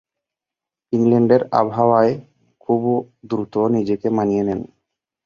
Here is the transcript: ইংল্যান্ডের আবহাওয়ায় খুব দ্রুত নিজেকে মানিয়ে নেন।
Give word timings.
ইংল্যান্ডের 0.93 1.41
আবহাওয়ায় 1.51 2.13
খুব 2.61 2.81
দ্রুত 3.29 3.55
নিজেকে 3.75 4.07
মানিয়ে 4.17 4.43
নেন। 4.43 4.61